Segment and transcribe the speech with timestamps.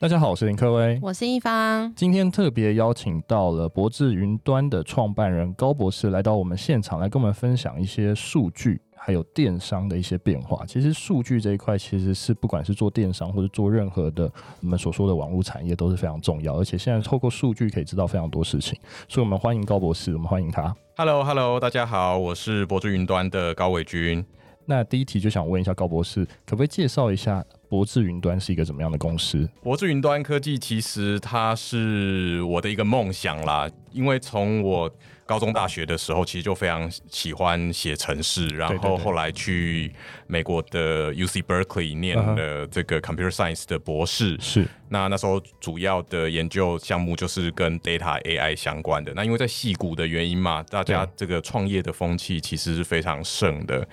[0.00, 1.92] 大家好，我是林科威，我是一方。
[1.94, 10.64] 今天特别邀请到了博智云端的创办人高博士来到我们现场，来跟我们分享一些数据还有电商的一些变化。
[10.64, 14.32] 其实数据这一块其实是不管是做电商或者做任何的
[14.62, 18.78] 我们所说的网络产业都是非常重要，而且现在透过数据可以知道非常多事情。
[19.06, 20.74] 所以，我们欢迎高博士，我们欢迎他。
[20.96, 24.24] Hello，Hello，hello, 大家好，我是博智云端的高伟军。
[24.64, 29.48] 那第一题就想问一下高博士，可不可以介绍一下博智云端是一个怎么样的公司？
[29.62, 34.92] 博智云端科技其实它是我的一个梦想啦，因为从我
[35.30, 39.92] 高中、大学的时候，其实就非常喜欢写程式，然后后来去
[40.26, 44.36] 美国的 UC Berkeley 念了这个 Computer Science 的博士。
[44.40, 49.12] 是，那那时候主要的研究项目就是跟 Data AI 相关的。
[49.14, 53.86] 那因为在戏骨的原因嘛，大家这个创业的风气其实是非常盛的。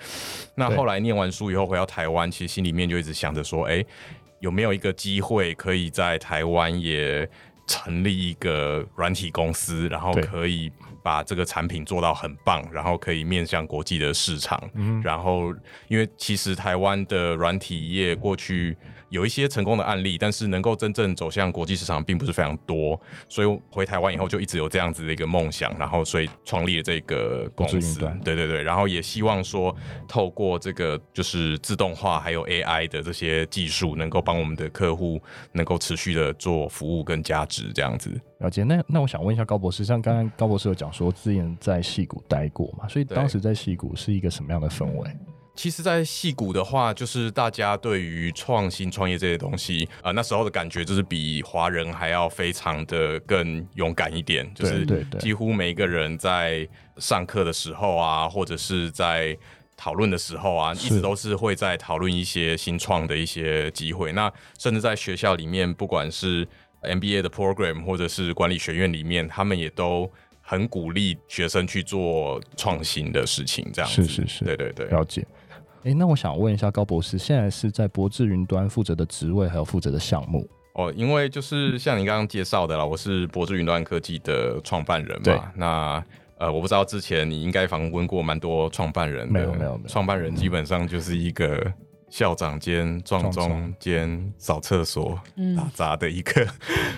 [0.56, 3.84] 那后来念完书以后回到台湾，其实心里面就一直想着说，哎，
[4.40, 7.30] 有没有一个机会可以在台湾也
[7.68, 10.72] 成立一个软体公司，然后可以
[11.08, 14.62] 把这个产品做到很棒，然后可以面向国际的市场。
[14.74, 15.54] 嗯，然后
[15.88, 18.76] 因为其实台湾的软体业过去
[19.10, 28.00] 有一些成功的案例，但是能够真正走向国际市场并不是非常多，所以回台湾以后就一直有这样子的一个梦想，然后所以创立了这个公司。
[28.24, 29.74] 对对对，然后也希望说
[30.06, 35.20] 透过这个就是自动化还有 AI 的这些技术，能够帮我们的客户
[35.52, 38.10] 能够持续的做服务跟价值这样子。
[38.38, 38.62] 了解。
[38.62, 45.10] 那那我想问一下高博士，像刚刚高博士有讲说之前在戏谷待过嘛，所以当时在戏谷是一个什么样的氛围？
[45.58, 54.48] 其实，在戏谷的话，就是大家对于创新创业这些东西，啊、呃，那时候的感觉就是比华人还要非常的更勇敢一点。
[54.54, 54.86] 就是
[55.18, 56.66] 几乎每一个人在
[56.98, 59.36] 上课的时候啊，或者是在
[59.76, 64.12] 讨论的时候啊，一直都是会在讨论一些新创的一些机会。
[64.12, 66.46] 那甚至在学校里面，不管是
[66.82, 70.08] MBA 的 program 或者是管理学院里面，他们也都
[70.40, 73.68] 很鼓励学生去做创新的事情。
[73.72, 75.26] 这样子，是是是，对对对，了解。
[75.88, 80.46] 哎，那我想问一下高博士，现在是在博智云端负责的职位，还有负责的项目？
[80.74, 85.50] 哦，因为就是像你刚刚介绍的啦，我是博智云端科技的创办人嘛。
[85.56, 86.04] 那
[86.36, 91.72] 呃，我不知道之前你应该访问过蛮多创办人的，没有没有，创办人基本上就是一个。
[92.10, 95.20] 校长兼撞钟兼扫厕所
[95.56, 96.46] 打杂的一个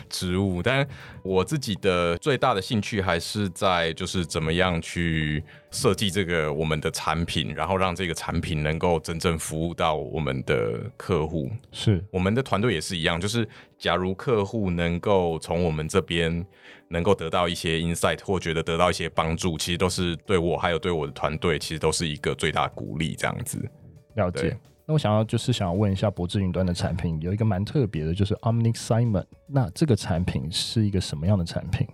[0.09, 0.87] 职务，但
[1.23, 11.51] 我自己的最大的兴趣还是在就是怎么样去设计这个我们的产品，然后让这个产品能够真正服务到我们的客户。
[11.73, 13.47] 是我们的团队也是一样，就是
[13.79, 16.47] 假如客户能够从我们这边
[16.89, 23.17] 能够得到一些 insight 或觉得得到一些帮助，其实都是对我还有对我的团队，其实都是一个最大鼓励。
[23.17, 23.69] 这样子，
[24.15, 24.57] 了解。
[24.91, 29.27] 那我想要就是想要问一下博智云端的产品有一个蛮特别的，就是 Omni Segment。
[29.47, 31.87] 那这个产品是一个什么样的产品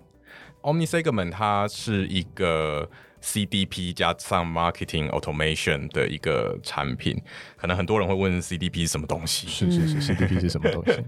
[0.63, 2.89] ？Omni Segment 它是一个
[3.23, 7.21] CDP 加上 Marketing Automation 的一个产品。
[7.57, 9.49] 可能很多人会问 CDP 是什么东西？
[9.49, 11.03] 是是是，CDP 是什么东西？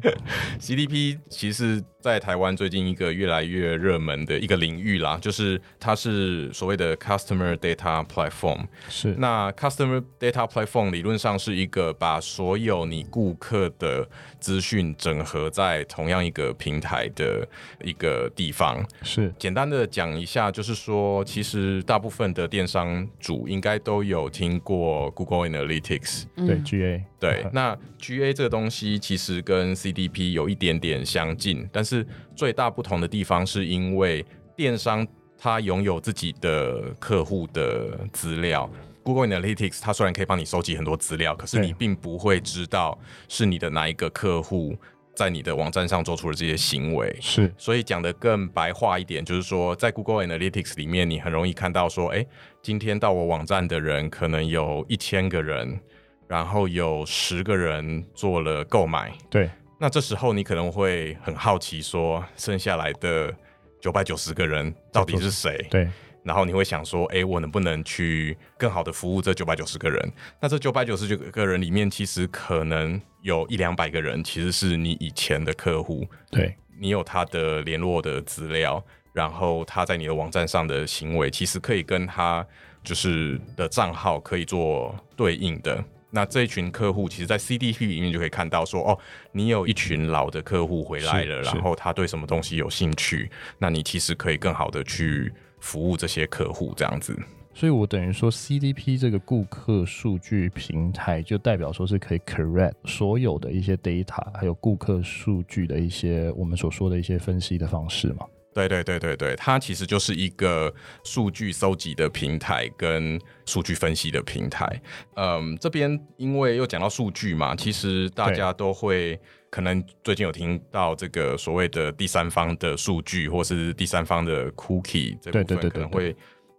[0.59, 8.67] CDP 其实在台湾最近一个越来越热门的一个领域啦，就是它是所谓的 Customer Data Platform。
[8.89, 14.09] 是，那 Customer Data Platform 理论上是一个把所有你顾客的
[14.41, 17.47] 资讯整合在同样一个平台的
[17.85, 18.85] 一个地方。
[19.03, 26.25] 是，简单的讲一下，就是说，其实大部分的电商主应该都有听过 Google Analytics。
[26.37, 34.25] 对 GA，对，那 GA 这个东西其实跟 CDP 有一点点相近，但是最大不同的地方是因为
[34.57, 38.71] 电商它拥有自己的客户的资料
[39.03, 42.99] ，Google Analytics 它虽然可以帮你收集很多资料，可是你并不会知道
[43.29, 44.77] 是你的哪一个客户
[45.19, 47.15] 在你的网站上做出了这些行为。
[47.21, 52.25] 是，所以讲的更白话一点，就是说在 Google Analytics 里面，你很容易看到说，哎，
[52.63, 55.81] 今天到我网站的人可能有一千个人。
[56.29, 59.49] 然后有十个人做了购买，对，
[59.81, 63.35] 那这时候你可能会很好奇，说剩下来的
[63.81, 65.67] 九百九十个人到底是谁？
[65.71, 65.89] 对，
[66.29, 70.13] 然后你会想说，哎，我能不能去更好的服务这九百九十个人？
[70.39, 78.85] 那这九百九十九个人里面，其实可能有一两百个人其实是你以前的客户，对，你有他的联络的资料，
[79.15, 82.47] 然后他在你的网站上的行为，其实可以跟他
[82.85, 85.83] 就是的账号可以做对应的。
[86.11, 88.99] 那这一群客户，其实，在 CDP 里面就可以看到说，哦，
[89.33, 97.19] 你有一群老的客户回来了，然后他对什么东西有兴趣，那你其实可以更好的去服务这些客户，这样子。
[97.55, 108.25] 所以我等于说 CDP 这个顾客数据平台，就代表说是可以 correct 所有的一些 data，还有顾客数据的一些我们所说的一些分析的方式嘛。
[108.55, 110.73] 对对对对对，它其实就是一个
[111.05, 114.81] 数据搜集的平台跟数据分析的平台。
[115.15, 126.15] 嗯，这边因为又讲到数据嘛，其实大家都会可能最近有听到这个所谓的第三方的数据，或是第三方的 cookie 这部分可能会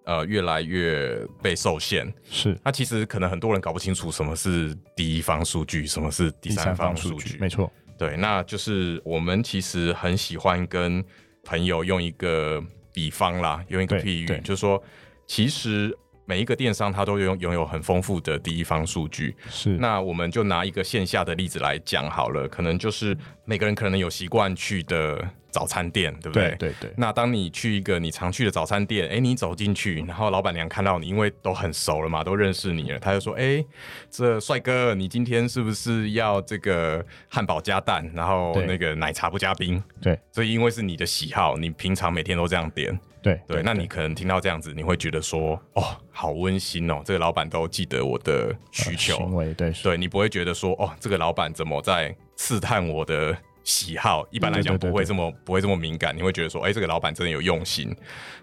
[0.05, 2.11] 呃越来越被受限。
[2.29, 7.37] 是，那其实可能很多人搞不清楚什么是第一方数据，什么是第三方数据。
[7.39, 11.03] 没错，对，那就是我们其实很喜欢跟
[11.43, 14.81] 朋友用一个比方啦，用一个譬喻，就是说，
[15.27, 15.95] 其实
[16.29, 19.35] 每一个电商它都拥拥有很丰富的第一方数据。
[19.49, 25.27] 是，那我们就拿一个线下的例子来讲好了，可能就是每个人可能有习惯去的。
[25.51, 26.49] 早餐店对不对？
[26.59, 26.93] 对对对。
[26.95, 33.65] 那当你去一个你常去的早餐店，哎，你走进去，然后老板娘看到你，因为都很熟了嘛，都认识你了，他就说：“哎，
[34.11, 40.19] 这帅哥，你今天是不是要这个汉堡加蛋，然后那个奶茶不加冰？”对。
[40.31, 42.99] 所以因为是你的喜好，你平常每天都这样点。
[43.21, 49.15] 对对，那你可能听到这样子，你会觉得说：“哦，好温馨哦，这个老板都记得我的需求。
[49.15, 49.71] 呃”行为对。
[49.83, 53.35] 对，你不会觉得说：“哦，这个老板怎么在刺探我的？”
[53.69, 57.95] 喜好一般来讲不会这么，不会这么敏感，你会觉得说，哎、欸，这个老板真的有用心。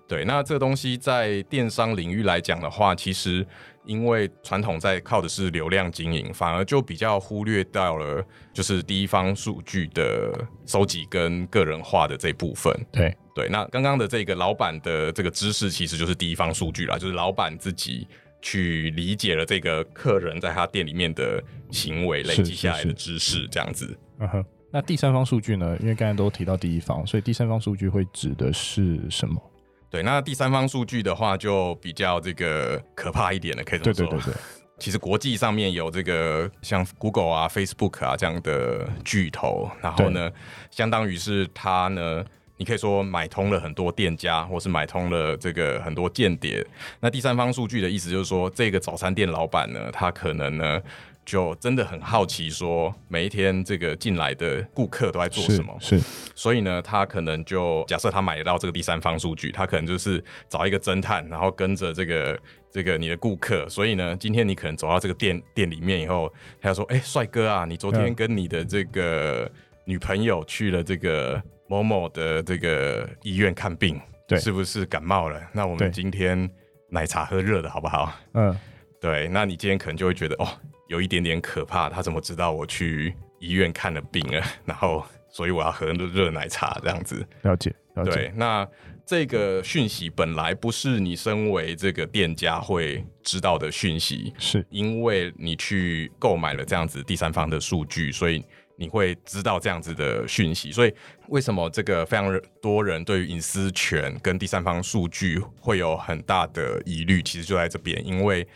[0.07, 3.45] 对，那这个东西在电商领域来讲的话，其实
[3.85, 10.33] 因为传统在靠的是流量经营，反而就比较忽略到了就是第一方数据的
[10.65, 12.73] 收集跟个人化的这部分。
[12.93, 18.07] 对对，那刚刚的这个老板的这个知识，其实就是第一方数据啦，就是老板自己
[18.41, 23.99] 去理解了这个客人在他店里面的行为，累积下来的知识，这样子。
[24.21, 24.45] 嗯哼。
[24.71, 25.77] 那第三方数据呢？
[25.81, 29.41] 因为刚才都提到第一方，所以第三方数据会指的是什么？
[29.89, 34.07] 对，那第三方数据的话，就比较这个可怕一点了，可以这么说。
[34.07, 34.41] 对对对对。
[34.79, 40.31] 其实国际上面有这个像 Google 啊、Facebook 啊这样的巨头，然后呢，
[40.71, 42.23] 相当于是他呢，
[42.59, 46.67] 你可以说买通了很多店家，或是买通了这个很多间谍。
[47.01, 50.83] 那第三方数据的意思就是说，这个早餐店老板呢，他可能呢。
[51.27, 55.77] 就真的很好奇，说每一天这个进来的顾客都在做什么？
[55.81, 56.05] 是，是，
[56.37, 62.41] 所以呢，他可能就假设他买得到这个第三方数据，他可能就是找一个侦探，然后跟着这个
[62.71, 63.69] 这个你的顾客。
[63.69, 69.51] 所以呢，今天你可能走到这个店店里面以后，他就说：“哎、欸，帅哥啊，你昨天跟你的这个
[69.85, 75.41] 女朋友去了这个某某的这个医院看病，对，是不是感冒了？
[75.53, 76.49] 那我们今天
[76.89, 78.13] 奶茶喝热的好不好？
[78.35, 78.57] 嗯，
[79.01, 80.49] 对，那你今天可能就会觉得哦。”
[80.89, 84.41] 有一点点可怕，他怎么知道我去医院看了病了？
[84.65, 87.27] 然后，所以我要喝热奶茶这样子。
[87.43, 88.13] 了解，了解。
[88.13, 88.65] 对，那
[89.05, 98.45] 这个讯息本来不是你身为这个店家会知道的讯息，是因为你去购买了这样子第三方的数据，所以
[98.77, 100.71] 你会知道这样子的讯息。
[100.71, 100.95] 所以，
[101.29, 107.23] 为什么这个非常多人对于隐私权跟第三方数据会有很大的疑虑？
[107.23, 108.47] 其实就在这边，因为。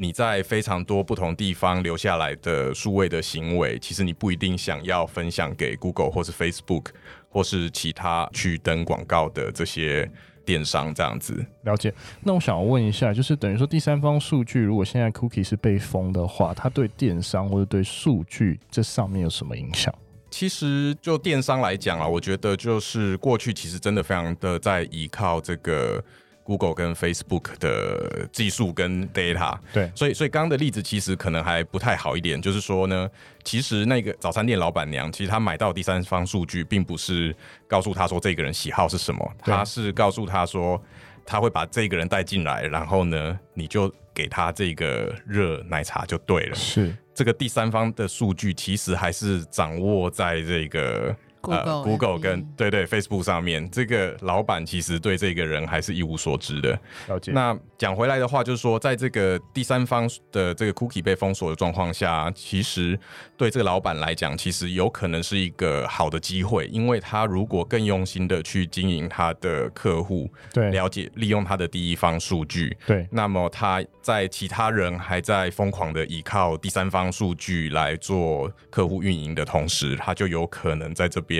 [0.00, 6.90] 你在非常多不同地方留下来的数位的行为，其实你不一定想要分享给 Google 或是 Facebook
[7.28, 10.08] 或是其他去登广告的这些
[10.48, 11.44] 电商这样子。
[11.64, 11.92] 了解。
[12.22, 19.94] 那我想问一下，就是等于说第三方数据，如果现在 Cookie 是被封的话，它对电商或者对数据这上面有什么影响？
[20.30, 26.02] 其实就电商来讲啊，我觉得就是过去其实真的非常的在依靠这个。
[26.48, 33.06] Google 跟 Facebook 的技术跟 data，对，所以所以刚刚的例子其实可能还不太好一点，就是说呢，
[33.44, 37.36] 其实那个早餐店老板娘，其实她买到第三方数据，并不是
[37.66, 40.82] 告诉他说这个人喜好是什么，他是告诉他说
[41.26, 46.54] 他会把这个人带进来，然后呢，你就给他这个热奶茶就对了。
[46.54, 51.14] 是这个第三方的数据，其实还是掌握在这个。
[51.48, 56.78] Google，呃、Google 跟对对 Facebook 上面，这个老板其实对这个人还是一无所知的。
[57.06, 57.30] 了解。
[57.32, 62.98] 那讲回来的话，就是说，在这个第三方的这个 Cookie 被封锁的状况下，其实
[63.36, 81.22] 对这个老板来讲，其实有可能是一个好的机会，因为他如果更用心的去经营他的客户，对，了解利用他的第一方数据，对，那么他在其他人还在疯狂的依靠第三方数据来做客户运营的同时，他就有可能在这。
[81.28, 81.37] 边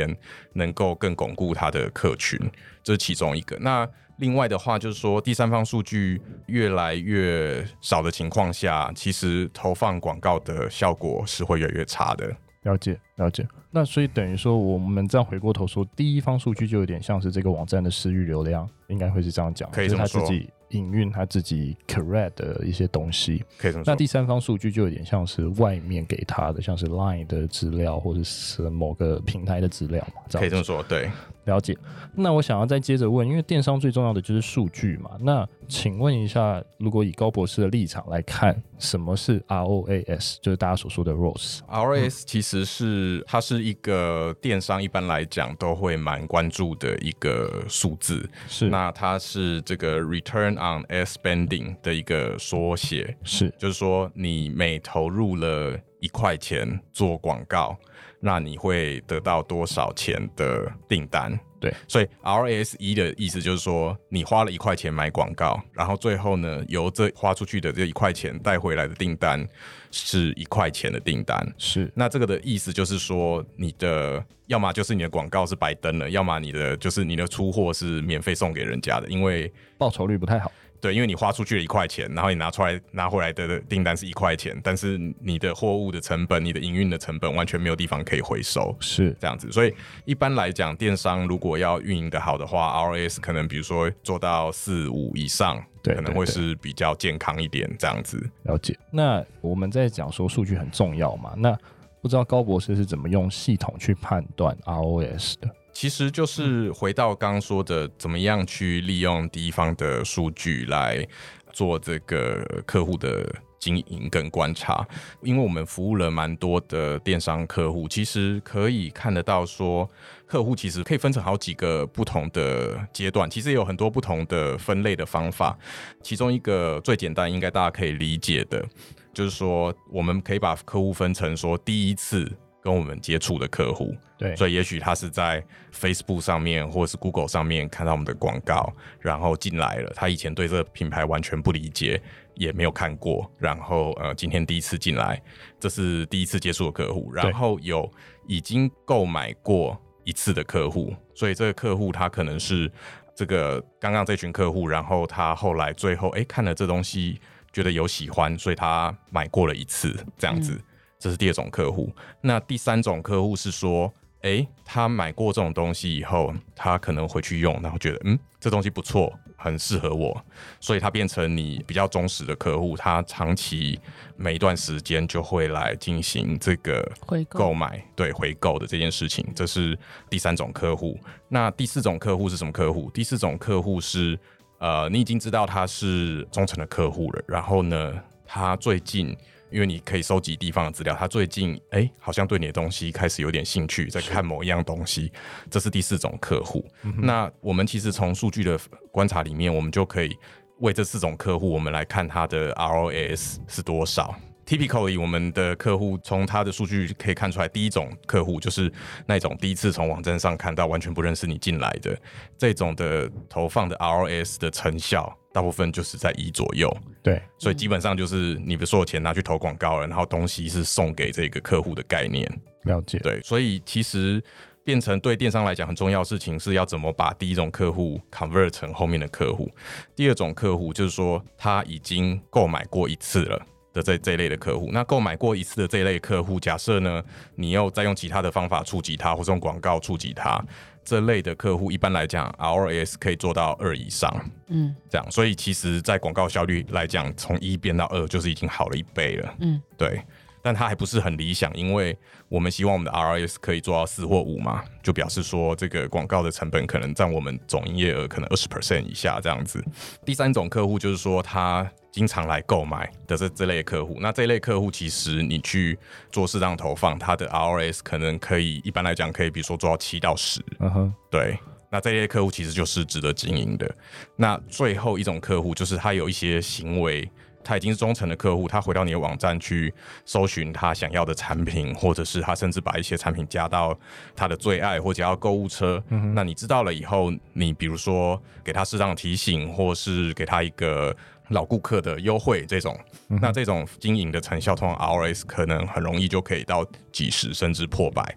[0.53, 2.39] 能够更巩固他的客群，
[2.83, 3.57] 这是其中一个。
[3.61, 3.89] 那
[4.19, 12.37] 另外的话，就是说第三方数据越来越少的情况下，其实投放广告的效果是会越来越差的。
[12.63, 13.47] 了解，了解。
[13.71, 20.21] 那所以等于说，我们这样回过头说，第一方数据就有点像是这个网站的私域流量，应该会是这样讲，可以这么说。
[20.21, 23.45] 就是他自己营运他自己 correct 的一些东西。
[23.59, 23.93] 可以这么说。
[23.93, 30.23] 那第三方数据就有点像是外面给他的，像是 Line 的资料或者是某个平台的资料嘛。
[30.39, 31.11] 可以这么说，对。
[31.49, 31.77] 了解。
[32.15, 35.11] 那我想要再接着问，因为电商最重要的就是数据嘛。
[35.21, 40.37] 那请问一下，如果以高博士的立场来看，什么是 ROAS？
[40.41, 41.61] 就是大家所说的 ROAS。
[41.69, 48.29] ROAS 其实是它是一个电商一般来讲都会蛮关注的一个数字。
[48.47, 48.69] 是。
[48.69, 53.17] 那它是这个 Return on Ad Spending 的一个缩写。
[53.25, 53.53] 是。
[53.59, 57.77] 就是说，你每投入了一块钱做广告。
[58.21, 61.39] 那你会得到多少钱的订单？
[61.61, 69.45] 对，所以 ROAS 的意思就是说，你花了一块钱买广告，然后最后呢，由这花出去的这一块钱带回来的订单
[69.91, 71.37] 是一块钱的订单。
[71.59, 80.53] 是，那这个的意思就是说，你的要么就是你的广告是白登了，要么你的就是你的出货是免费送给人家的，因为报酬率不太好。
[80.81, 89.51] 对，因为你花出去了一块钱，然后你拿出来拿回来的订单是一块钱，但是你的货物的成本、你的营运的成本完全没有地方可以回收，是这样子。
[89.51, 98.19] 所以一般来讲，电商如果要运营的好的话，ROAS 可能比如说做到四五以上，对，可能会是比较健康一点这样子。
[98.45, 98.79] 了解。
[98.91, 101.35] 那我们在讲说数据很重要嘛？
[101.37, 101.57] 那
[102.01, 105.51] 不知道高博士是怎么用系统去判断 ROAS 的？
[105.79, 111.07] 其实就是回到刚刚说的，怎么样去利用第一方的数据来
[111.53, 114.85] 做这个客户的经营跟观察。
[115.23, 119.89] 因为我们服务了蛮多的电商客户，其实可以看得到说，
[120.27, 125.57] 客户其实可以分成好几个不同的阶段，其实也有很多不同的分类的方法。
[126.03, 128.67] 其中一个最简单，应该大家可以理解的，
[129.15, 132.29] 就是说我们可以把客户分成说第一次。
[132.61, 139.93] 跟我们接触的客户，对，所以也许他是在 Facebook 上面或者是 Google 上面看到我们的广告，然后进来了。
[139.95, 142.03] 他以前对这个品牌完全不理解，
[142.35, 145.23] 也没有看过，然后呃，今天第一次进来，
[145.61, 147.13] 这是第一次接触的客户。
[147.13, 147.89] 然后有
[148.27, 152.69] 已经购买过一次的客户，所以这个客户他可能是
[153.15, 157.21] 这个刚刚这群客户，然后他后来最后哎看了这东西，
[157.53, 160.55] 觉得有喜欢，所以他买过了一次这样子。
[160.55, 160.63] 嗯
[161.01, 170.21] 这是第二种客户，那第三种客户是说，诶，他买过这种东西以后，他可能回去用，然后觉得，嗯，这东西不错，很适合我，
[170.59, 173.79] 所以他变成你比较忠实的客户，他长期
[174.17, 176.91] 每一段时间就会来进行这个
[177.29, 179.79] 购买，回，对，回购的这件事情，这是
[180.11, 180.99] 第三种客户。
[181.29, 182.91] 那第四种客户是什么客户？
[182.93, 184.19] 第四种客户是，
[184.59, 187.95] 呃，你已经知道他是忠诚的客户了，然后呢，
[188.27, 189.17] 他最近。
[189.51, 195.13] 因为你可以收集地方的资料，他最近哎、欸，好像对你的东西开始有点兴趣，在看某一样东西，
[195.51, 196.65] 这是第四种客户。
[196.83, 198.59] 嗯、那我们其实从数据的
[198.91, 200.17] 观察里面，我们就可以
[200.59, 204.15] 为这四种客户，我们来看他的 ROAS 是多少。
[204.49, 208.73] Typically，我们的客户从他的数据可以看出来，第一种客户就是
[209.05, 211.95] 那种第一次从网站上看到完全不认识你进来的
[212.39, 216.75] 这种的投放的 ROAS 的成效，大部分就是在一左右。
[217.03, 222.27] 对，所以基本上就是你的所有钱拿去投广告了，然后东西是送给这个客户的概念。
[222.63, 222.99] 了解。
[223.01, 224.23] 对，所以其实
[224.65, 229.51] 变成对电商来讲很重要的事情是要怎么把第一种客户 convert 成后面的客户。
[229.95, 233.47] 第二种客户就是说他已经购买过一次了。
[233.79, 237.03] 的这这一类的客户，那购买过一次的这一类客户，假设呢，
[237.37, 240.43] 你又再用其他的方法触及他，或者用广告触及他，
[240.85, 244.13] 这类的客户一般来讲，ROAS 可以做到二以上，
[244.49, 250.03] 嗯，这样，所以其实，在广告效率来讲，从一变到二，就是已经好了一倍了，嗯，对。
[250.43, 251.97] 但它还不是很理想，因为
[252.29, 259.65] 我们希望我们的 ROAS 可以做到四或五嘛，就表示说这个广告的成本可能占我们总营业额可能二十 percent 以下这样子。
[260.05, 265.79] 第三种客户就是说他经常来购买的这这类客户，那这类客户其实你去
[266.11, 271.39] 做适当投放，他的 ROAS 可能可以一般来讲可以比如说做到七到十，嗯哼，对。
[271.71, 273.71] 那这类客户其实就是值得经营的。
[274.17, 277.07] 那最后一种客户就是他有一些行为。
[277.43, 279.73] 他已经是忠诚的客户，他回到你的网站去
[280.05, 283.79] 搜寻他想要的产品，或者是他甚至把一些产品加到
[284.15, 285.83] 他的最爱或者加到购物车。
[285.89, 286.15] 嗯。
[286.15, 290.95] 那你知道了以后，你比如说给他适当的提醒，或是给他一个
[291.29, 292.79] 老顾客的优惠这种，
[293.09, 298.17] 嗯，那这种经营的成效，通常 ROAS 可能很容易就可以到几十甚至破百。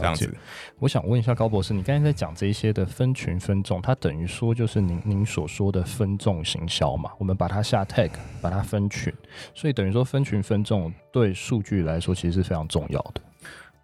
[0.00, 0.36] 这样子，
[0.78, 7.10] 我想问一下高博士，你刚才在讲这些的分群分众，它等于说就是您您所说的分众行销嘛？
[7.18, 8.10] 我们把它下 tag，
[8.40, 9.12] 把它分群，
[9.54, 13.20] 所以等于说分群分众对数据来说其实是非常重要的。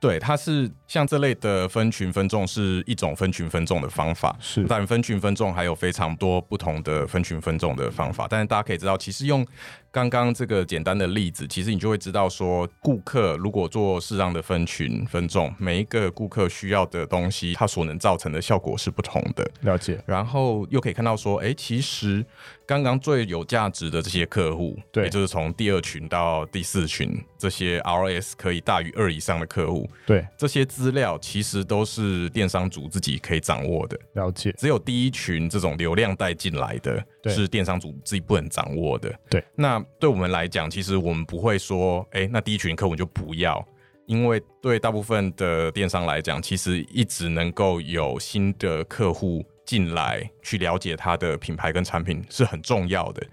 [0.00, 4.64] 对，它是像这类的分群分众是一种分群分众的方法，是。
[4.68, 9.46] 但分群分众还有非常多不同的分群分众的方法，但是大家可以知道，其实用
[9.92, 19.46] 刚刚这个简单的例子，其实你就会知道说，顾客如果做适当的分群分众，每一个顾客需要的东西，它所能造成的效果是不同的。
[19.60, 20.02] 了解。
[20.06, 22.24] 然后又可以看到说，哎，其实
[22.64, 29.86] 刚刚最有价值的这些客户，对，也就是从第二群到第四群这些 ROAS 可以大于二以上的客户。
[30.06, 34.00] 对，这些资料其实都是电商主自己可以掌握的。
[34.14, 39.12] 了解，只有第一群这种流量带进来的，是电商主自己不能掌握的。
[39.28, 43.64] 对，那对我们来讲，其实我们不会说，哎，那第一群客户就不要，
[44.06, 53.26] 因为对大部分的电商来讲，其实一直能够有新的客户进来，去了解他的品牌跟产品是很重要的。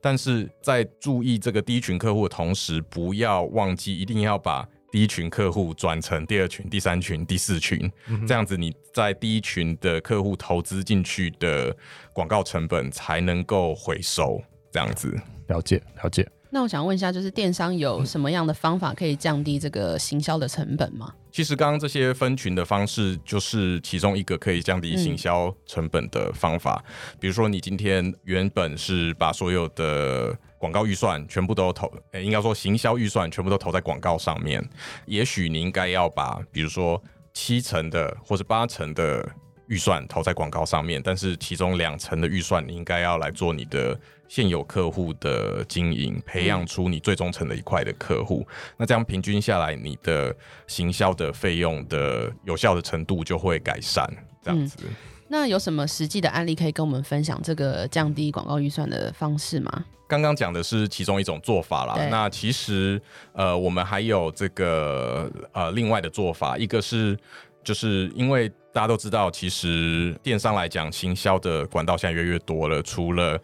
[0.00, 4.66] 但是在注意这个第一群客户的同时，不要忘记一定要把。
[4.88, 11.76] 第一群客户转成第二群、第三群、第四群，嗯，这样子你在第一群的客户投资进去的
[12.14, 14.40] 广告成本才能够回收。
[14.76, 16.28] 这样子，了解了解。
[16.50, 21.10] 那我想问一下，就是电商有什么样的方法可以降低这个行销的成本吗？
[21.32, 26.84] 其实刚刚这些分群的方式就是其中一个可以降低行销成本的方法。
[26.86, 27.16] 嗯。
[27.18, 34.62] 比如说，你今天原本是把所有的广告预算全部都投，欸，应该说行销预算全部都投在广告上面。
[35.06, 37.02] 也许你应该要把，比如说
[37.32, 39.26] 七成的或者八成的
[39.66, 48.46] 预算投在广告上面，但是其中两成的预算你应该要来做你的现有客户的经营，培养出你最忠诚的一块的客户。
[48.48, 48.74] 嗯。
[48.78, 50.34] 那这样平均下来，你的
[50.66, 54.04] 行销的费用的有效的程度就会改善。
[54.42, 54.76] 这样子。
[54.82, 54.94] 嗯。
[55.28, 59.84] 那有什么实际的案例可以跟我们分享这个降低广告预算的方式吗？
[60.08, 62.06] 刚刚讲的是其中一种做法啦。
[62.08, 63.02] 那其实
[63.32, 67.18] 呃，我们还有这个呃另外的做法，一个是
[67.64, 73.36] 就是因为大家都知道，其实电商来讲，行销的管道现在越来越多了，除了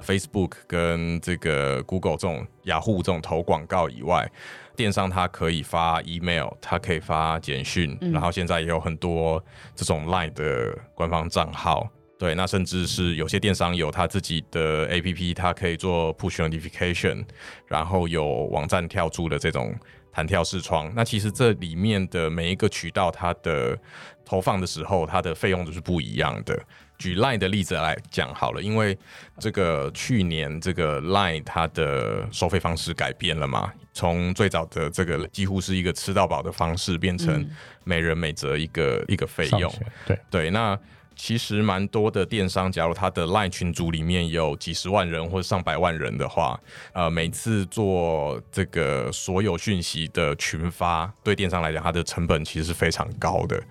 [0.00, 4.30] Facebook 跟这个 Google 这种雅虎这种投广告以外。
[4.76, 11.86] 电商它可以发 email，它可以发简讯，嗯，然后现在也有很多这种 line 的官方账号，
[12.18, 17.24] 对，那甚至是有些电商有他自己的 app，它可以做 push notification，
[17.66, 19.74] 然后有网站跳出的这种
[20.10, 20.90] 弹跳视窗。
[20.94, 23.78] 那其实这里面的每一个渠道，它的
[24.24, 26.58] 投放的时候，它的费用都是不一样的。
[27.00, 28.96] 举 Line 的例子来讲好了，因为
[29.38, 37.48] 这个去年这个 Line 它的收费方式改变了嘛，从最早的这个几乎是一个吃到饱的方式，变成
[37.84, 39.72] 每人每折一个、嗯、一个费用。
[40.06, 40.78] 对对，那
[41.16, 46.58] 其实蛮多的电商，假如他的 Line 群组里面有几十万人或者上百万人的话，
[46.94, 53.62] 呃，每次做这个所有讯息的群发，对电商来讲，它的成本其实是非常高的。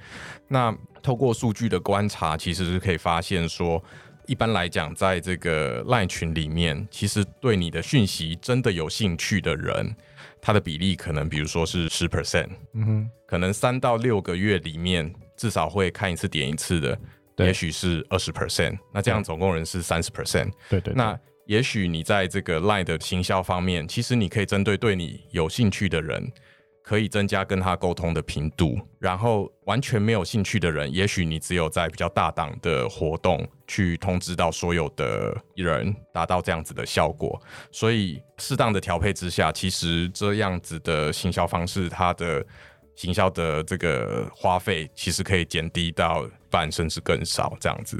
[0.47, 3.83] 那透过数据的观察，其实是可以发现说，
[4.27, 9.95] 一般来讲，在这个 LINE 群里面，其实对你的讯息真的有兴趣的人，
[10.39, 16.99] 他的比例可能，比如说是十 percent，嗯哼，可能三到六个月里面至少会看一次、点一次的，
[17.39, 20.93] 也许是二十 percent，那这样总共人是三十 percent，对对，对。
[20.93, 26.31] 那也许你在这个 LINE 的行销方面，其实你可以针对对你有兴趣的人。
[26.81, 37.39] 可以增加跟他沟通的频度，然后完全没有兴趣的人，也许你只有在比较大档的活动去通知到所有的人，达到这样子的效果。
[37.71, 42.43] 所以适当的调配之下，其实这样子的行销方式，它的
[42.99, 47.97] 行销的这个花费其实可以减低到半甚至更少这样子。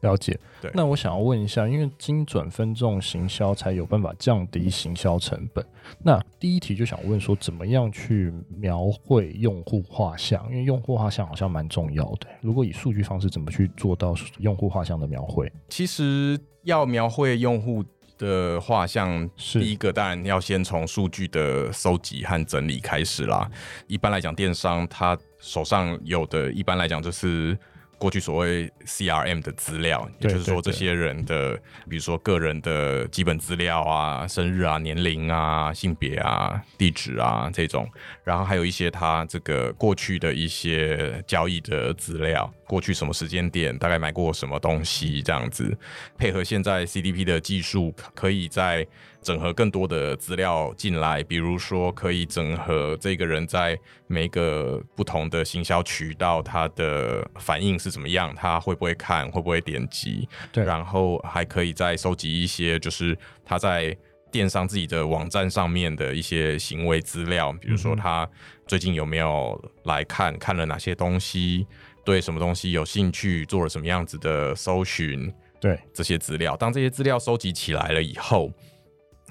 [0.00, 0.70] 了解，对。
[0.74, 5.64] 那我想要问一下，因为精准分众行销才有办法降低行销成本。
[6.02, 10.44] 那第一题就想问说，怎么样去描绘用户画像？
[10.50, 12.26] 因为用户画像好像蛮重要的。
[12.42, 15.50] 如果以数据方式，怎么去做到用户画像的描绘？
[15.70, 17.82] 其实要描绘用户
[18.22, 23.50] 的画像，是第一个当然要先从数据的搜集和整理开始啦。
[23.88, 27.58] 一般来讲，电商他手上有的，一般来讲就是。
[27.98, 31.56] 过去所谓 CRM 的资料，也就是说这些人的，
[31.88, 37.88] 比如说个人的基本资料啊、生日啊、年龄啊、性别啊、地址啊这种，
[38.24, 45.76] 然后还有一些他这个过去的一些交易的资料，过去什么时间点大概买过什么东西这样子，
[46.16, 48.86] 配合现在 CDP 的技术，可以在。
[49.22, 63.96] 整合更多的资料进来，比如说可以整合这个人在每个不同的行销渠道，他的反应是怎么样，他会不会看，会不会点击，对，然后还可以再收集一些，就是他在
[64.32, 68.28] 电商自己的网站上面的一些行为资料，比如说他
[68.66, 71.64] 最近有没有来看，看了哪些东西，
[72.04, 78.50] 对什么东西有兴趣，做了什么样子的搜寻，对这些资料，当这些资料收集起来了以后。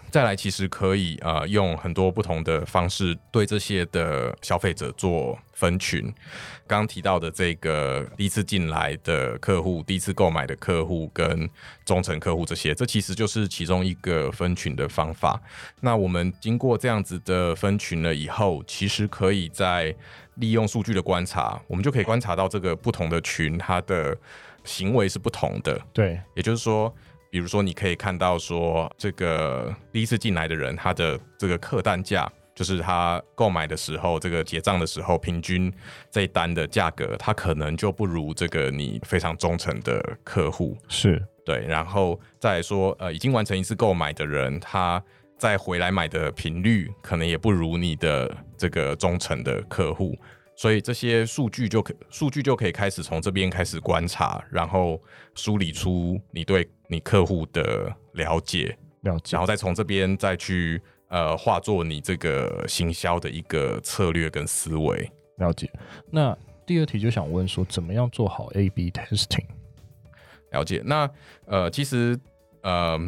[0.10, 6.03] 再来，其实可以呃用很多不同的方式对这些的消费者做分群。
[6.67, 11.49] 刚刚提到的这个第一次进来的客户、第一次购买的客户跟
[11.86, 15.41] 忠诚客户这些，这其实就是其中一个分群的方法。
[15.79, 19.95] 那我们经过这样子的分群了以后，其实可以在
[20.41, 24.13] 利用数据的观察，我们就可以观察到这个不同的群它的
[24.65, 25.80] 行为是不同的。
[25.93, 26.93] 对，也就是说。
[27.34, 35.73] 比如说，你可以看到说，这个第一次进来的人，他的这个客单价，就是他购买的时候，这个结账的时候，平均
[36.12, 40.77] 这一单的价格，他可能就不如这个你非常忠诚的客户。
[40.89, 45.01] 是对，然后再来说，呃，已经完成一次购买的人，他
[45.41, 50.15] 再回来买的频率，可能也不如你的这个忠诚的客户。
[50.56, 55.01] 所以这些数据就可数据就可以开始从这边开始观察，然后
[55.34, 65.12] 梳理出你对你客户的了解，了解，然后再从这边再去呃化作你这个行销的一个策略跟思维。
[65.38, 65.67] 了解。
[66.12, 69.45] 那第二题就想问说，怎么样做好 A/B testing？
[70.51, 70.84] 了解。
[70.86, 71.10] 那
[71.47, 72.15] 呃，其实
[72.62, 72.99] 呃，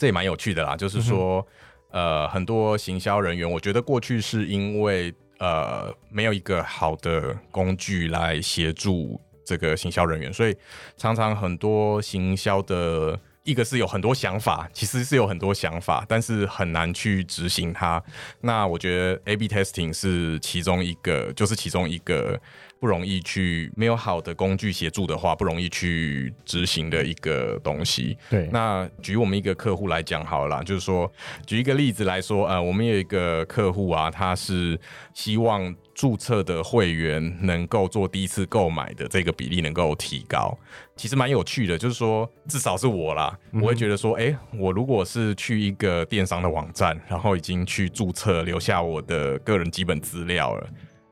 [0.00, 1.46] 这也蛮有趣的啦，就是说、
[1.92, 5.14] 嗯、呃，很多行销人员，我觉得过去是因为。
[5.42, 10.54] 呃，没有一个好的工具来协助这个行销人员，所以
[10.98, 18.02] 常常很多行销的，一个是有很多想法，其实是有很多想法，但是很难去执行它。
[18.42, 22.38] 那我觉得 A/B testing 是其中一个，就是其中一个。
[22.80, 28.16] 不容易去没有好的工具协助的话，不容易去执行的一个东西。
[28.30, 31.10] 对，那举我们一个客户来讲好了啦，就是说
[31.46, 34.80] 举一个例子来说，呃，我们有一个客户啊，他是
[35.12, 40.56] 希望注册的会员能够做第一次购买的这个比例能够提高。
[40.96, 50.66] 其实蛮有趣的，就是说至少是我啦，我会觉得说，哎、欸，我如果是去一个电商的网站，然后已经去注册，留下我的个人基本资料了。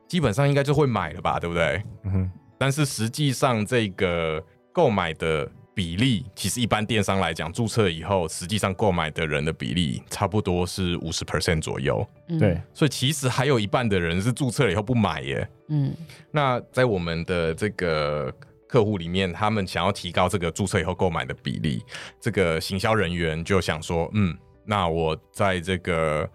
[0.09, 1.83] 基本上应该就会买了吧，对不对？
[2.05, 2.31] 嗯哼。
[2.57, 4.43] 但是实际上这个
[4.73, 12.05] 购买的比例，其实一般电商来讲，注册以后，实际上购买的人的比例差不多是五十 percent 左右。
[12.39, 12.61] 对。
[12.75, 15.49] 所以其实还有一半的人是注册了以后不买耶。
[15.69, 15.95] 嗯。
[16.33, 18.35] 那在我们的这个
[18.67, 21.85] 客户里面，他们想要提高这个注册以后购买的比例，
[22.19, 26.29] 这个行销人员就想说，嗯，那我在这个。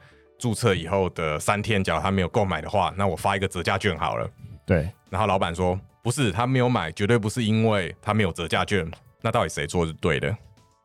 [0.43, 4.29] 注册以后的三天，假如他没有购买的话，那我发一个折价券好了。
[4.65, 8.86] 对，然后老板说不是，他没有买，绝对不是因为他没有折价券。
[9.21, 10.36] 那到底谁做是对的？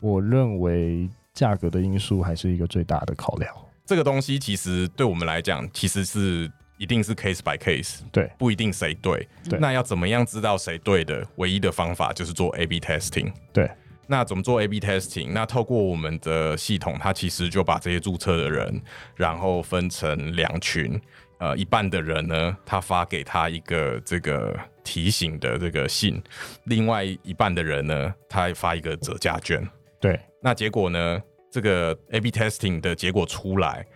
[0.01, 3.53] 我认为价格的因素还是一个最大的考量。
[3.85, 9.27] 这个东西其实对我们来讲，其实是一定是 case by case，对，不一定谁对。
[9.51, 11.27] 对，那要怎么样知道谁对的？
[11.35, 13.33] 唯一的方法就是做 A/B testing。
[13.53, 13.69] 对。
[14.11, 15.33] 那怎么做 A/B testing？
[15.33, 18.83] 那透过我们的系统，它其实就把这些注册的人，
[19.15, 20.99] 然后分成两群。
[21.39, 26.21] 呃，一半的人呢，他发给他一个这个提醒的这个信；
[26.65, 29.63] 另外一半的人呢，他发一个折价券。
[30.01, 30.19] 对。
[30.43, 33.87] 那结果呢，这个 A/B testing 的结果出来，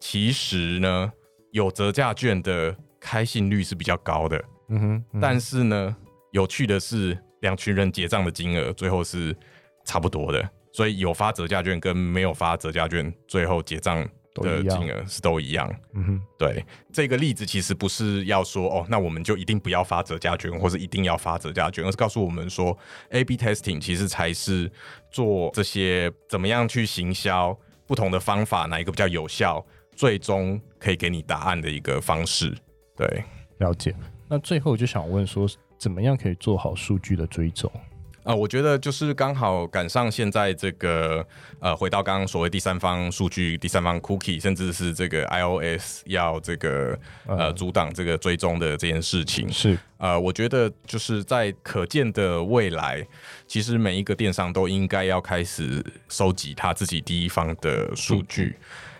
[0.00, 1.12] 其实呢，
[1.52, 4.44] 有折价券的开信率是比较高的。
[4.70, 4.94] 嗯哼。
[4.96, 5.20] 嗯哼。
[5.20, 5.94] 但是呢，
[6.32, 9.36] 有趣的是，两群人结账的金额最后是。
[9.88, 15.66] 差不多的，所以有发折价券跟没有发折价券，最后结账的金额是都一样。
[15.94, 22.76] 嗯哼，对，这个例子其实不是要说哦，那我们就一定不要发折价券，或是一定要发折价券，而是告诉我们说
[23.08, 24.70] ，A/B testing 其实才是
[25.10, 29.64] 做这些怎么样去行销不同的方法，哪一个比较有效，
[29.96, 32.54] 最终可以给你答案的一个方式。
[32.94, 33.24] 对，
[33.60, 33.94] 了解。
[34.28, 35.48] 那最后就想问说，
[35.78, 37.72] 怎么样可以做好数据的追踪？
[38.28, 41.26] 啊、呃，我觉得就是刚好赶上现在这个
[41.60, 49.50] 呃，回到刚刚所谓第三方数据、第三方 cookie，甚至是这个 iOS 要这个呃阻挡这个追踪的这件事情。
[49.50, 53.02] 是呃，我觉得就是在可见的未来，
[53.46, 58.58] 其实每一个电商都应该要开始收集他自己第一方的数据。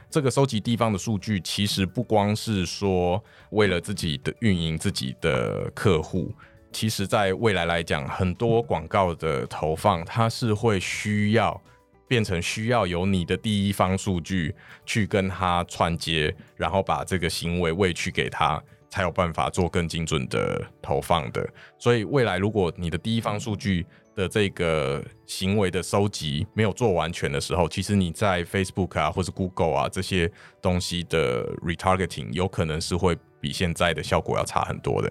[0.08, 6.32] 这个收集地方的数据，其实不光是说为了自己的运营自己的客户。
[6.70, 11.60] 其实，在未来来讲，很多广告的投放，它是会需要
[12.06, 14.54] 变成需要有你的第一方数据
[14.84, 21.48] 去跟它串接，然后把这个行为喂去给它，才有办法做更精准的投放的。
[21.78, 35.10] 所以，未来如果你的第一方数据的这个行为的收集没有做完全的时候，其实你在 Facebook 啊或是 Google 啊这些东西的 retargeting 有可能是会比现在的效果要差很多的。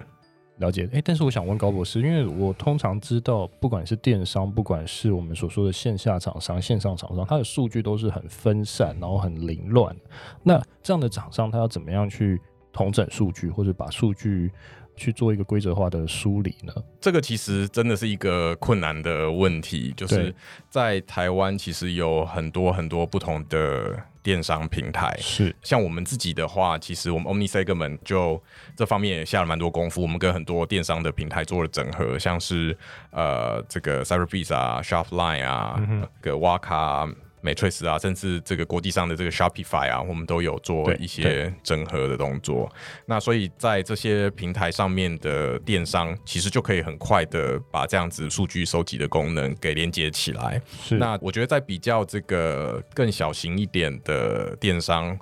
[0.58, 9.96] 了解，哎，但是我想问高博士，因为我通常知道，不管是电商，不管是我们所说的线下厂商、线上厂商，它的数据都是很分散，然后很凌乱。
[10.42, 12.42] 那这样的厂商，他要怎么样去
[12.74, 14.52] 统整数据，或者把数据
[14.96, 16.74] 去做一个规则化的梳理呢？
[17.00, 20.34] 这个其实真的是一个困难的问题，就是
[20.70, 23.96] 在台湾，其实有很多很多不同的。
[24.28, 28.44] 电商平台是像我们自己的话，其实我们 Omni Segment 就
[28.76, 30.02] 这方面也下了蛮多功夫。
[30.02, 32.78] 我们跟很多电商的平台做了整合，像是
[33.12, 37.10] 呃这个 Cyberbiz 啊、Shopline 啊、嗯、个 Waka。
[37.44, 42.70] Matrix 啊，甚至这个国际上的这个 Shopify 啊，我们都有做一些整合的动作。
[43.06, 50.62] 那所以在这些平台上面的电商，其实就可以很快的把这样子数据收集的功能给连接起来。
[50.82, 50.98] 是。
[50.98, 55.18] 那我觉得在比较这个更小型一点的电商，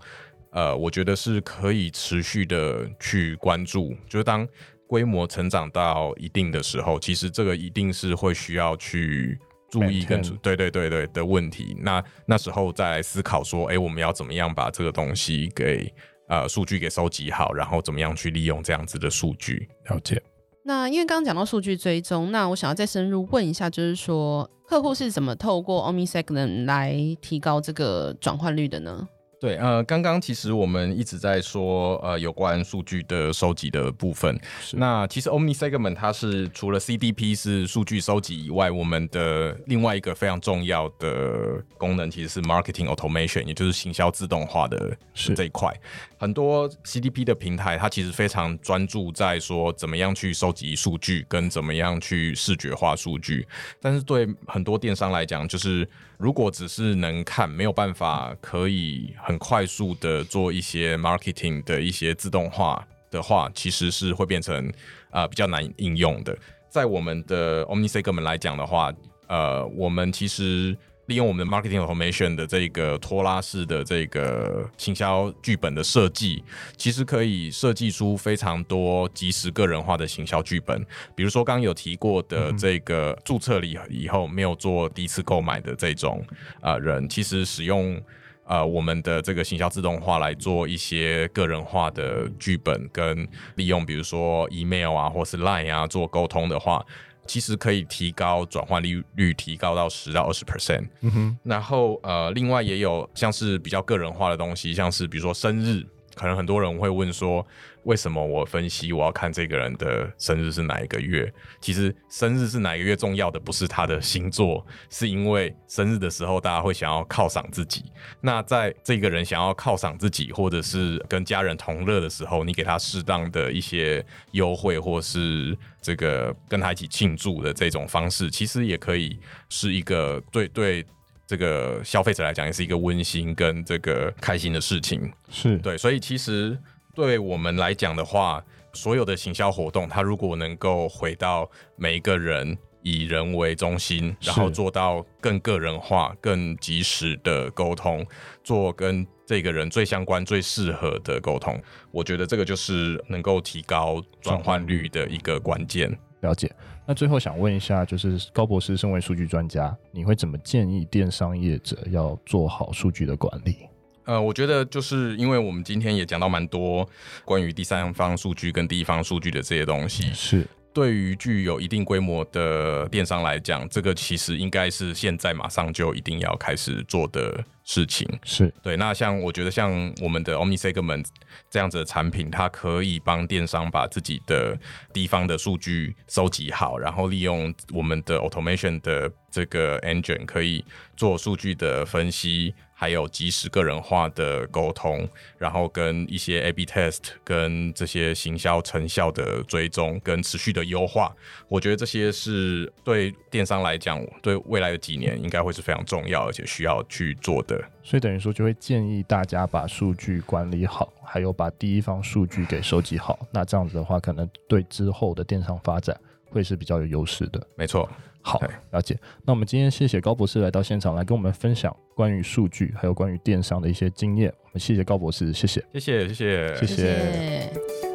[0.51, 3.93] 呃，我觉得是可以持续的去关注。
[4.07, 4.47] 就是当
[4.87, 9.37] 规模成长到一定的时候，其实这个一定是会需要去。
[9.79, 15.91] 注意跟对对对对的问题，那那时候再来思考说，哎、欸，我们要怎么样把这个东西给
[16.29, 19.67] 呃数据给收集好，然后怎么样去利用这样子的数据？
[19.89, 20.21] 了解。
[20.63, 29.07] 那因为刚刚讲到数据追踪，那我想要再深入问一下，就是说客户是怎么透过 OmniSegment 来提高这个转换率的呢？
[29.39, 34.39] 对，呃，刚刚其实我们一直在说，呃，有关数据的收集的部分。
[34.73, 45.71] 那其实 Omni Segment 它是除了 CDP 是数据收集以外，我们的另外一个非常重要的功能其实是 Marketing Automation，也就是行销自动化的是这一块。
[46.17, 53.45] 很多 CDP 的平台，它其实非常专注在说怎么样去收集数据，跟怎么样去视觉化数据。
[53.81, 64.67] 但是对很多电商来讲，就是如果只是能看，没有办法可以很快速的做一些 marketing 的一些自动化的话，其实是会变成
[65.09, 66.37] 啊、呃、比较难应用的。
[66.69, 68.91] 在我们的 Omni Segment 来讲的话，
[69.27, 70.77] 呃，我们其实。
[71.07, 76.43] 利用我们的 marketing automation 的这个拖拉式的这个行销剧本的设计，
[76.77, 80.83] 其实可以设计出非常多即时个人化的行销剧本。
[81.15, 86.25] 比如说刚刚有提过的这个注册了以后没有做第一次购买的这种
[86.59, 88.01] 啊人，其实使用
[88.45, 96.83] 呃我们的这个行销自动化来做一些个人化的剧本，跟利用比如说 email 啊或是 line 啊做沟通的话。
[97.25, 100.87] 其实可以提高转换利率，提高到十到二十 percent。
[101.01, 105.85] 嗯哼，然后呃，另外也有像是比较个人化的东西，像是比如说生日。
[106.15, 107.45] 可能很多人会问说，
[107.83, 111.31] 为什么我分析我要看这个人的生日是哪一个月？
[111.61, 117.83] 其实生日是哪一个月重要的不是他的星座，是因为生日的时候大家会想要犒赏自己。
[118.21, 130.85] 那在这个人想要犒赏自己，或者是跟家人同乐的时候，你给他适当的一些优惠，或是这个跟他一起庆祝的这种方式，其实也可以是一个对对。
[131.27, 136.57] 这个消费者来讲也是一个温馨跟这个开心的事情，是对，所以其实
[136.93, 148.05] 对我们来讲的话，所有的行销活动，它如果能够回到每一个人以人为中心，然后做到更个人化、更及时的沟通，
[148.43, 151.59] 做跟这个人最相关、最适合的沟通，
[151.89, 155.89] 我觉得这个就是能够提高转换率的一个关键。
[156.21, 156.51] 了解。
[156.87, 163.57] 那最后想问一下，就是高博士身为数据专家，你会怎么建议电商业者要做好数据的管理？
[164.05, 166.87] 呃，我觉得就是因为我们今天也讲到蛮多
[167.23, 170.47] 关于第三方数据跟第一方数据的这些东西，是。
[170.75, 178.05] 对于具有一定规模的电商来讲，这个其实应该是现在马上就一定要开始做的事情。
[178.25, 178.75] 是对。
[178.75, 181.05] 那像我觉得像我们的 Omni Segment
[181.49, 184.59] 这样子的产品，它可以帮电商把自己的
[184.91, 190.65] 地方的数据收集好，然后利用我们的 Automation 的这个 Engine 可以
[190.97, 192.53] 做数据的分析。
[192.77, 195.07] 还有及时个人化的沟通，
[195.37, 201.15] 然后跟一些 A/B test，跟这些行销成效的追踪，跟持续的优化，
[201.47, 207.63] 我觉得这些是对电商来讲，对未来的几年应该会是非常重要，而且需要去做的。
[207.81, 213.17] 所以等于说，就会建议大家把数据管理好，还有把第一方数据给收集好。
[213.31, 215.97] 那这样子的话，可能对之后的电商发展
[216.29, 217.41] 会是比较有优势的。
[217.55, 217.89] 没错。
[218.25, 218.97] 好，了解。
[219.23, 224.33] 那我们今天谢谢高博士来到现场来跟我们分享关于数据还有关于电商的一些经验。
[224.45, 226.75] 我们谢谢高博士，谢谢，谢谢，谢谢，谢谢。
[226.75, 227.94] 谢谢。